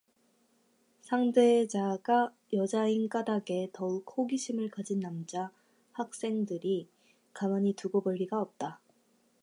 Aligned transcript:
상대자가 1.03 2.33
여자인 2.53 3.07
까닭에 3.07 3.69
더욱 3.71 4.03
호기심을 4.17 4.71
가진 4.71 4.99
남학생들이 4.99 6.89
가만히 7.33 7.73
두고 7.75 8.01
볼 8.01 8.15
리가 8.15 8.41
없다. 8.41 8.79